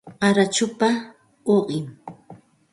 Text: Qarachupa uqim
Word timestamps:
Qarachupa 0.21 0.89
uqim 1.55 1.85